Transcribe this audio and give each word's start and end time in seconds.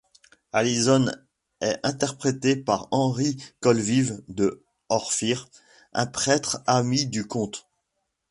Allison 0.51 1.11
est 1.61 1.79
interrogée 1.83 2.55
par 2.55 2.87
Henry 2.89 3.37
Colville 3.59 4.23
de 4.29 4.63
Orphir, 4.89 5.47
un 5.93 6.07
prêtre 6.07 6.63
ami 6.65 7.05
du 7.05 7.27
comte. 7.27 7.67